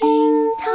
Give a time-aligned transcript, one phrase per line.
[0.00, 0.10] 厅
[0.58, 0.68] 堂，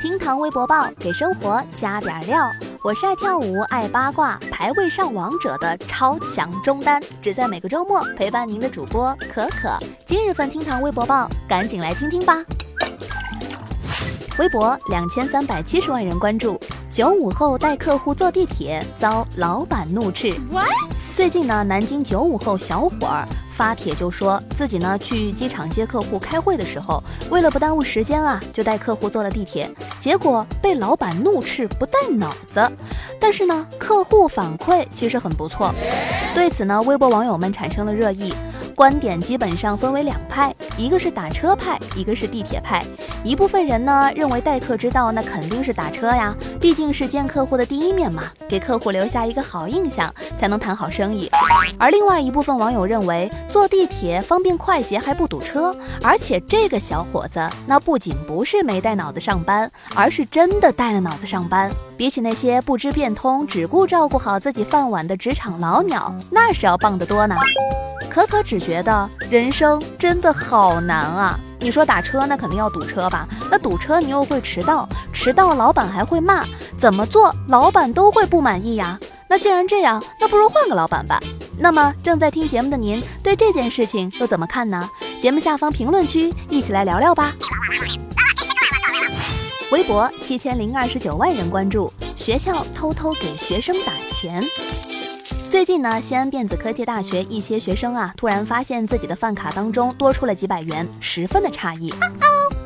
[0.00, 2.50] 厅堂微博报给生活加点料。
[2.82, 9.78] 我是爱跳舞、爱八卦、排位上王者的超强中单，只在每个周末陪伴您的主播可可。
[10.06, 12.42] 今日份厅堂微博报，赶紧来听听吧。
[14.38, 16.58] 微博两千三百七十万人关注。
[16.90, 20.34] 九五后带客户坐地铁遭老板怒斥。
[21.14, 23.28] 最近呢，南京九五后小伙儿
[23.58, 29.68] 发帖就说自己呢去机场接客户开会的时候，为了不耽误时间啊，就带客户坐了地铁，
[29.98, 32.70] 结果被老板怒斥不带脑子。
[33.20, 35.74] 但是呢，客户反馈其实很不错。
[36.36, 38.32] 对此呢，微博网友们产生了热议。
[38.78, 42.80] 观点基本上分为两派，一个是打车派，一个是地铁派。
[43.24, 51.28] 一部分人呢认为待客之道那肯定是打车呀，毕竟是见客户的第一面嘛，给客户留下一个好印象才能谈好生意。
[51.76, 61.68] 而另外一部分网友认为坐地铁方便快捷还不堵车，而且这个小伙子那不仅不是没带脑子上班，而是真的带了脑子上班。
[61.96, 67.34] 比起那些不知变通、只顾照顾好自己饭碗的职场老鸟，那是要棒得多呢。
[68.10, 71.38] 可可只觉得人生真的好难啊！
[71.60, 73.28] 你说打车那肯定要堵车吧？
[73.50, 76.44] 那堵车你又会迟到，迟到老板还会骂，
[76.78, 78.98] 怎么做老板都会不满意呀？
[79.28, 81.20] 那既然这样，那不如换个老板吧。
[81.58, 84.88] 那么正在听节目的您对这件事情又怎么看呢？
[85.20, 87.32] 节目下方评论区一起来聊聊吧。
[89.70, 94.42] 微博七千零二十九万人关注，学校偷偷给学生打钱。
[95.50, 101.92] 最近呢，西安电子科技大学一些学生啊，突然发现自己的饭卡当中多出了几百元，十分的诧异。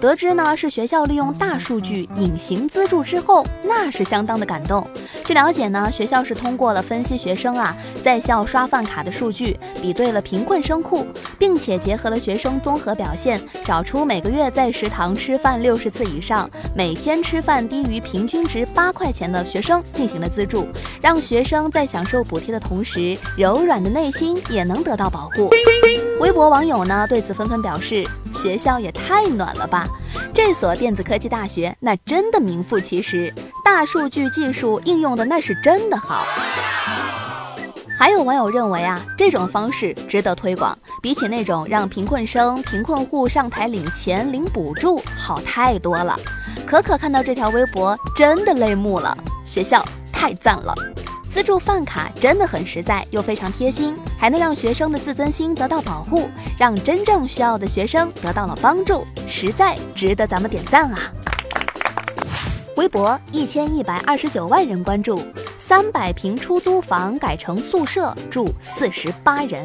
[0.00, 4.84] 得知呢是学校利用大数据隐形资助之后，那是相当的感动。
[5.24, 11.06] 据了解呢，学校是通过了分析学生啊在校刷饭卡的数据，比对了贫困生库，
[11.38, 20.66] 并且结合了学生综合表现，找出每个月在食堂吃饭六十次以上，每天吃饭低于平均值八块钱的学生进行了资助，
[21.00, 25.50] 让学生在享受补贴的同同时，柔软的内心也能得到保护。
[26.20, 28.02] 微博网友呢对此纷纷表示
[28.32, 29.86] ：“学校也太暖了吧！
[30.32, 33.30] 这所电子科技大学那真的名副其实，
[33.62, 36.24] 大数据技术应用的那是真的好。”
[37.98, 46.18] 还有网友认为啊，这种方式值得推广，比起那种让贫困生、贫困户上台领钱、领补助好太多了。
[46.66, 50.74] 可可看到这条微博真的泪目了，学校太赞了。
[51.32, 56.28] 资助饭卡真的很实在，又非常贴心，还能让学生的自尊心得到保护，
[56.58, 61.10] 让真正需要的学生得到了帮助，实在值得咱们点赞啊！
[62.76, 65.22] 微博一千一百二十九万人关注，
[65.56, 69.64] 三百平出租房改成宿舍住四十八人。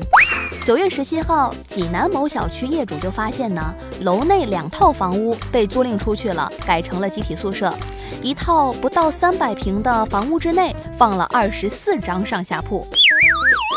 [0.68, 7.74] 九月十七号，济南某小区业主就发现呢，楼内两套房屋被租赁出去了，改成了集体宿舍。
[8.22, 12.86] 一套不到三百平的房屋之内放了二十四张上下铺。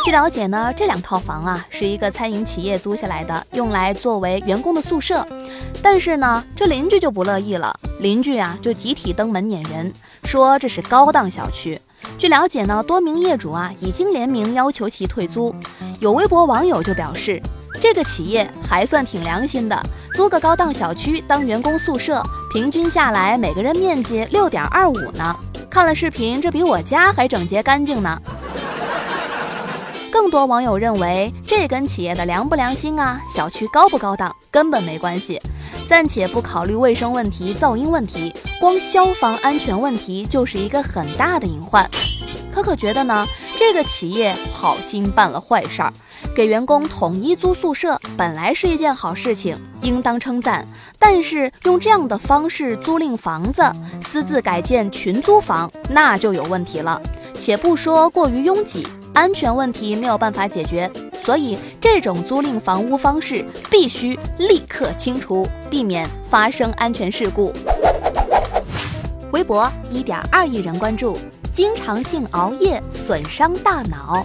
[0.05, 5.25] 据了解呢，这两套房啊是一个餐饮企业租下来的，用来作为员工的宿舍。
[5.81, 9.93] 但是呢，这邻居就不乐意了，邻居啊就集体登门撵人，
[10.25, 11.81] 说这是高档小区。
[12.21, 15.55] 据了解呢，多名业主啊已经联名要求其退租。
[16.01, 17.41] 有微博网友就表示，
[17.81, 19.83] 这个企业还算挺良心的，
[20.13, 22.23] 租个高档小区当员工宿舍。
[22.53, 25.35] 平均下来，每个人面积六点二五呢。
[25.71, 28.21] 看了视频，这比我家还整洁干净呢。
[30.13, 35.41] 更多网友认为，这跟企业的良不良心啊，小区高不高档根本没关系。
[35.91, 41.85] 暂且不考虑卫生问题、噪音问题，光消防安全问题就是一个很大的隐患。
[42.55, 45.93] 可可觉得呢，这个企业好心办了坏事儿。
[46.33, 50.65] 给员工统一租宿舍本来是一件好事情，应当称赞。
[50.97, 53.69] 但是用这样的方式租赁房子，
[54.01, 57.03] 私自改建群租房，那就有问题了。
[57.37, 60.91] 且不说过于拥挤，安全问题没有办法解决，
[61.23, 67.53] 所以这种租赁房屋方式必须立刻清除，避免发生安全事故。
[69.33, 71.17] 微博一点二亿人关注。
[71.53, 74.25] 经常性熬夜损伤大脑。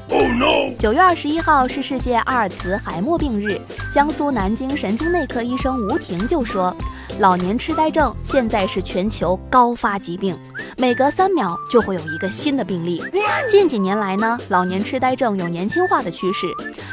[0.77, 3.59] 九月二十一号是世界阿尔茨海默病日，
[3.91, 6.75] 江苏南京神经内科医生吴婷就说，
[7.19, 10.37] 老年痴呆症现在是全球高发疾病，
[10.77, 13.01] 每隔三秒就会有一个新的病例。
[13.49, 16.47] 近几年来呢，老年痴呆症有年轻化的趋势，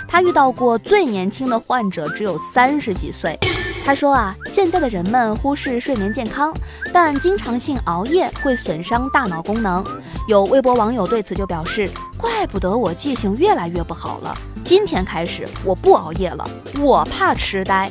[0.08, 3.38] 他遇到过最年轻的患者只有三十几岁。
[3.84, 6.54] 他说啊，现在的人们忽视睡眠健康，
[6.92, 9.84] 但经常性熬夜会损伤大脑功能。
[10.28, 14.34] 有微博网友对此就表示，怪不得我记性越来越不好了，
[14.64, 16.48] 今天开始我不熬夜了，
[16.80, 17.90] 我怕痴呆。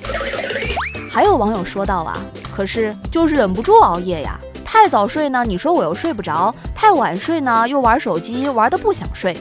[1.11, 2.17] 还有网友说道啊，
[2.55, 4.39] 可是就是忍不住熬夜呀。
[4.63, 9.35] 太早睡呢，你说我又睡不着；太晚睡呢，又玩手机玩的不想睡。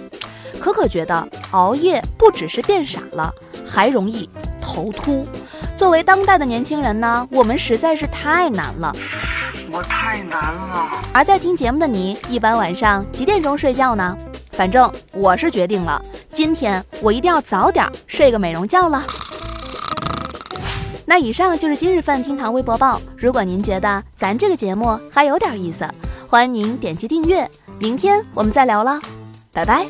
[0.58, 3.32] 可可觉得熬夜不只是变傻了，
[3.64, 4.29] 还容易
[4.61, 5.25] 头秃。
[5.80, 8.94] 作为当代的年轻人呢，我们实在是太难了。
[9.72, 10.90] 我太难了。
[11.10, 14.14] 而在听节目的你，一般晚上几点钟睡觉呢？
[14.52, 16.04] 反正我是决定了，
[16.34, 19.02] 今天我一定要早点睡个美容觉了。
[21.06, 23.00] 那以上就是今日份厅堂微博报。
[23.16, 25.88] 如果您觉得咱这个节目还有点意思，
[26.28, 27.50] 欢迎您点击订阅。
[27.78, 29.00] 明天我们再聊了，
[29.50, 29.86] 拜拜。